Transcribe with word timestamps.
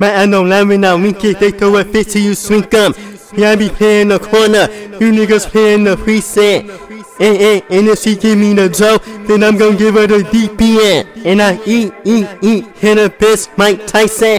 Man, 0.00 0.20
I 0.20 0.26
know 0.26 0.42
laughing 0.44 0.82
now, 0.82 0.96
wink 0.96 1.24
it, 1.24 1.40
they 1.40 1.50
throw 1.50 1.76
a 1.76 1.84
fit 1.84 2.08
to 2.10 2.20
you, 2.20 2.34
swink 2.34 2.72
'em. 2.72 2.94
Yeah, 3.36 3.50
I 3.50 3.56
be 3.56 3.68
playing 3.68 4.08
the 4.08 4.18
corner, 4.18 4.68
you 5.00 5.12
niggas 5.12 5.46
playing 5.50 5.84
the 5.84 5.96
preset. 5.96 6.88
And, 7.20 7.36
and, 7.36 7.62
and 7.68 7.88
if 7.88 7.98
she 7.98 8.14
give 8.14 8.38
me 8.38 8.54
the 8.54 8.68
joke, 8.68 9.04
then 9.26 9.42
I'm 9.42 9.58
gonna 9.58 9.76
give 9.76 9.94
her 9.94 10.06
the 10.06 10.18
DPN. 10.18 11.26
And 11.26 11.42
I 11.42 11.60
eat, 11.66 11.92
eat, 12.04 12.28
eat, 12.42 12.66
hit 12.76 12.96
a 12.96 13.10
bitch, 13.10 13.48
Mike 13.58 13.86
Tyson. 13.88 14.38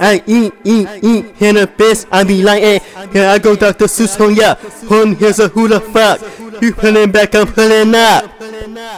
I 0.00 0.20
eat, 0.26 0.52
eat, 0.64 0.88
eat, 1.02 1.36
hit 1.36 1.56
a 1.56 1.66
bitch, 1.68 2.06
I 2.10 2.24
be 2.24 2.42
like, 2.42 2.62
eh. 2.62 2.80
Yeah, 3.14 3.30
I 3.32 3.38
go 3.38 3.54
Dr. 3.54 3.84
Seuss 3.84 4.20
on 4.20 4.34
ya. 4.34 4.56
One, 4.88 5.14
here's 5.14 5.38
a 5.38 5.46
who 5.46 5.68
the 5.68 5.80
fuck. 5.80 6.20
You 6.60 6.74
pulling 6.74 7.12
back, 7.12 7.36
I'm 7.36 7.46
pulling 7.46 7.94
up. 7.94 8.24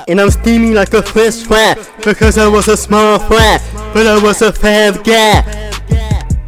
And 0.09 0.19
I'm 0.19 0.31
steaming 0.31 0.73
like 0.73 0.95
a 0.95 1.03
french 1.03 1.45
fry 1.45 1.77
because 2.03 2.39
I 2.39 2.49
was 2.49 2.69
a 2.69 2.77
small 2.77 3.19
fry, 3.19 3.59
but 3.93 4.07
I 4.07 4.23
was 4.23 4.41
a 4.41 4.51
fab 4.51 5.05
guy. 5.05 5.60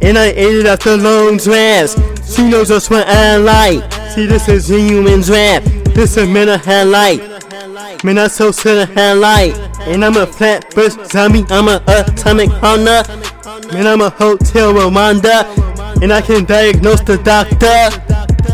And 0.03 0.17
I 0.17 0.27
ate 0.35 0.55
it 0.55 0.65
after 0.65 0.97
long 0.97 1.37
drafts. 1.37 1.95
She 2.35 2.49
knows 2.49 2.67
just 2.67 2.91
what 2.91 3.07
I 3.07 3.37
like. 3.37 3.91
See, 4.11 4.25
this 4.25 4.49
is 4.49 4.67
genuine 4.67 5.21
draft. 5.21 5.65
This 5.95 6.17
a 6.17 6.25
mental 6.25 6.57
highlight. 6.57 7.21
Man, 8.03 8.17
I 8.17 8.27
so 8.27 8.51
to 8.51 8.63
the 8.75 8.85
highlight. 8.85 9.55
And 9.87 10.03
I'm 10.03 10.17
a 10.17 10.27
flat 10.27 10.75
burst 10.75 11.09
zombie. 11.09 11.45
I'm 11.49 11.69
a 11.69 11.81
atomic 11.87 12.49
hunter. 12.49 13.01
Man, 13.71 13.87
I'm 13.87 14.01
a 14.01 14.09
hotel 14.09 14.73
Rwanda. 14.73 15.45
And 16.01 16.11
I 16.11 16.19
can 16.19 16.43
diagnose 16.43 16.99
the 17.01 17.17
doctor. 17.19 17.65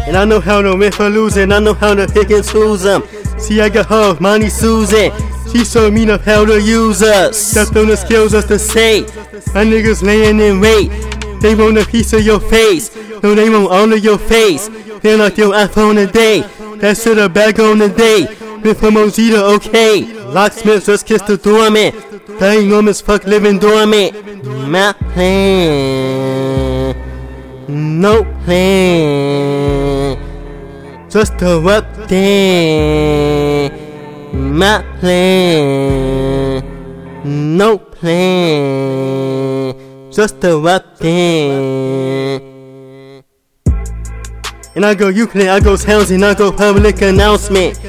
And 0.08 0.16
I 0.16 0.26
know 0.26 0.40
how 0.40 0.62
to 0.62 0.76
win 0.76 0.92
for 0.92 1.10
losing. 1.10 1.52
I 1.52 1.58
know 1.58 1.74
how 1.74 1.96
to 1.96 2.06
pick 2.08 2.30
and 2.30 2.46
choose 2.46 2.84
them. 2.84 3.04
See, 3.40 3.60
I 3.60 3.70
got 3.70 3.88
her, 3.88 4.18
Monty 4.20 4.50
Susan. 4.50 5.12
She 5.52 5.66
showed 5.66 5.94
me 5.94 6.06
the 6.06 6.20
how 6.20 6.46
to 6.46 6.62
use 6.62 7.02
us. 7.02 7.38
Stepped 7.38 7.76
on 7.76 7.88
the 7.88 7.98
skills 7.98 8.34
just 8.34 8.50
to 8.50 8.60
say. 8.60 9.02
My 9.56 9.66
niggas 9.66 10.04
laying 10.04 10.40
in 10.40 10.60
wait. 10.60 10.92
They 11.42 11.56
want 11.56 11.78
a 11.78 11.86
piece 11.86 12.14
of 12.14 12.26
your 12.26 12.40
face. 12.40 12.96
No, 13.24 13.34
they 13.36 13.50
want 13.50 13.72
all 13.72 13.92
of 13.92 14.04
your 14.04 14.18
face. 14.18 14.70
They 15.02 15.16
like 15.16 15.38
your 15.38 15.54
iPhone 15.54 15.98
a 16.08 16.12
day. 16.12 16.42
That 16.78 16.98
shit 16.98 17.18
a 17.18 17.30
bag 17.30 17.60
on 17.60 17.80
the 17.80 17.90
day. 17.90 18.28
Been 18.62 18.76
from 18.76 18.96
Mojita, 18.96 19.56
okay. 19.56 20.04
Locksmith 20.26 20.86
just 20.86 21.06
kissed 21.06 21.28
the 21.28 21.38
doorman. 21.38 21.94
On 22.42 22.88
as 22.88 23.02
fuck 23.02 23.26
living 23.26 23.60
dormant. 23.60 24.14
My 24.68 24.94
plan. 25.14 26.96
No 27.68 28.24
plan. 28.46 30.18
Just 31.10 31.42
a 31.42 31.60
up 31.68 32.08
there. 32.08 33.70
My 34.34 34.84
plan. 35.00 36.64
No 37.24 37.78
plan. 37.78 39.09
Just 40.20 40.44
a 40.44 40.84
there. 41.00 42.42
And 44.76 44.86
I 44.86 44.94
go 44.94 45.08
Euclid, 45.08 45.48
I 45.48 45.62
go 45.62 45.78
Townsend, 45.78 46.26
I 46.26 46.34
go 46.34 46.52
public 46.52 47.02
announcement. 47.02 47.80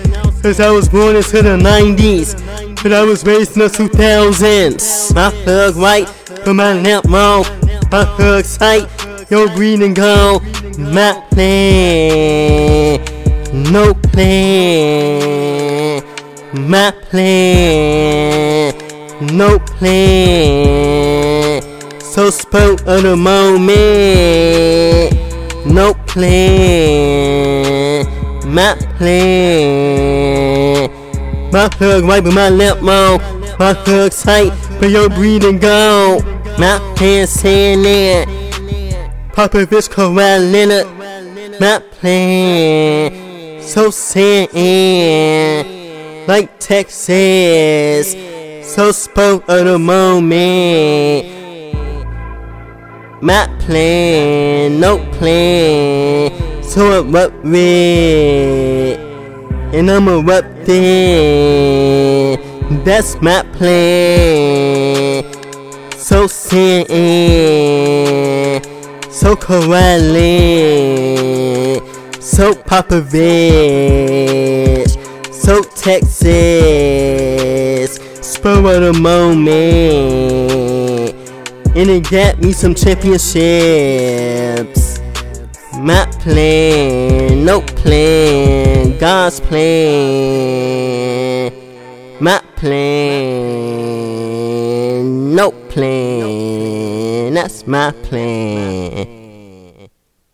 Cause 0.41 0.61
I 0.61 0.71
was 0.71 0.89
born 0.89 1.17
into 1.17 1.43
the 1.43 1.59
90s, 1.59 2.37
but 2.85 2.93
I 2.93 3.03
was 3.03 3.27
raised 3.27 3.57
in 3.57 3.63
the 3.63 3.69
2000s. 3.69 5.13
My 5.13 5.31
thug 5.45 5.75
right, 5.75 6.07
but 6.45 6.55
my 6.55 6.73
lamp 6.73 7.07
wrong. 7.07 7.43
My 7.91 8.05
thug 8.17 8.45
sight, 8.45 8.89
your 9.29 9.49
breathing 9.49 9.95
gone. 9.95 10.41
My 10.79 11.21
plan, 11.33 13.01
no 13.73 13.93
plan. 13.93 16.05
My 16.55 16.93
plan, 17.11 18.73
no 19.37 19.59
plan. 19.59 21.20
So 22.11 22.29
spoke 22.31 22.81
of 22.89 23.03
the 23.05 23.15
moment. 23.17 23.71
No 25.65 25.95
plan, 26.09 26.45
my 28.53 28.75
plan. 28.97 30.91
My 31.53 31.69
plug 31.69 32.03
right 32.03 32.25
with 32.25 32.35
my 32.35 32.49
lip 32.49 32.83
mouth. 32.83 33.23
My 33.61 33.75
plug 33.75 34.11
tight, 34.11 34.51
but 34.81 34.91
your 34.91 35.09
breathing 35.09 35.61
gone. 35.61 36.25
My 36.59 36.81
plan 36.97 37.29
saying 37.29 37.83
that. 37.85 38.27
Papa 39.33 39.67
Rich 39.71 39.91
Kawhi 39.91 40.51
Leonard. 40.51 40.89
My 41.61 41.79
plan, 41.79 43.63
so 43.63 43.91
sad. 43.91 44.49
Like 46.27 46.59
Texas, 46.59 48.17
so 48.75 48.91
spoke 48.91 49.49
of 49.49 49.65
the 49.65 49.79
moment. 49.79 51.40
My 53.23 53.47
plan, 53.59 54.81
no 54.81 54.99
plan. 55.13 56.33
So 56.63 57.01
I'm 57.01 57.13
with, 57.13 58.99
and 59.75 59.91
I'm 59.91 60.09
a 60.09 60.21
up 60.21 60.45
there. 60.65 62.39
That's 62.83 63.21
my 63.21 63.43
plan. 63.53 65.25
So 65.99 66.27
sad, 66.27 66.87
so 69.13 69.37
correct, 69.37 69.83
so 72.23 72.55
Papa 72.55 73.03
Rich, 73.13 74.97
so 75.31 75.63
Texas. 75.63 76.31
Spur 78.23 78.59
of 78.59 78.81
the 78.83 78.93
moment 78.99 80.60
and 81.81 81.89
it 81.89 82.11
got 82.11 82.39
me 82.43 82.53
some 82.53 82.75
championships. 82.75 84.99
My 85.79 86.05
plan, 86.21 87.43
no 87.43 87.63
plan, 87.63 88.99
God's 88.99 89.41
plan. 89.41 89.71
My 92.21 92.39
plan, 92.57 92.75
no 95.35 95.53
plan, 95.71 97.33
that's 97.33 97.67
my 97.67 97.93
plan. 97.93 99.89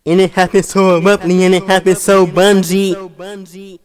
And 0.05 0.19
it 0.19 0.31
happened 0.31 0.65
so 0.65 0.97
abruptly 0.97 1.45
and 1.45 1.55
it 1.55 1.63
happened 1.63 1.97
so 1.97 2.27
bungee. 2.27 3.77